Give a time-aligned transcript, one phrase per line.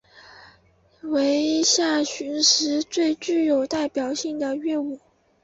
[1.03, 4.99] 为夏禹时最具代表性的乐舞。